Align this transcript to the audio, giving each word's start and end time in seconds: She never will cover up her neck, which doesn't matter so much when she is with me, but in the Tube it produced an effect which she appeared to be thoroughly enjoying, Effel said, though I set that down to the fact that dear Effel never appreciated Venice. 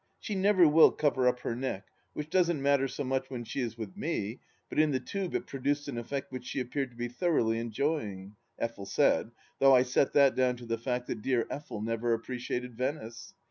She 0.19 0.33
never 0.33 0.67
will 0.67 0.89
cover 0.91 1.27
up 1.27 1.41
her 1.41 1.55
neck, 1.55 1.85
which 2.13 2.31
doesn't 2.31 2.59
matter 2.59 2.87
so 2.87 3.03
much 3.03 3.29
when 3.29 3.43
she 3.43 3.61
is 3.61 3.77
with 3.77 3.95
me, 3.95 4.39
but 4.67 4.79
in 4.79 4.89
the 4.89 4.99
Tube 4.99 5.35
it 5.35 5.45
produced 5.45 5.87
an 5.87 5.99
effect 5.99 6.31
which 6.31 6.43
she 6.43 6.59
appeared 6.59 6.89
to 6.89 6.97
be 6.97 7.07
thoroughly 7.07 7.59
enjoying, 7.59 8.35
Effel 8.59 8.87
said, 8.87 9.29
though 9.59 9.75
I 9.75 9.83
set 9.83 10.13
that 10.13 10.33
down 10.33 10.55
to 10.57 10.65
the 10.65 10.79
fact 10.79 11.05
that 11.05 11.21
dear 11.21 11.45
Effel 11.51 11.83
never 11.83 12.15
appreciated 12.15 12.73
Venice. 12.73 13.35